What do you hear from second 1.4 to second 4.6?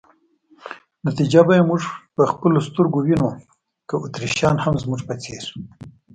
به یې موږ په خپلو سترګو وینو، که اتریشیان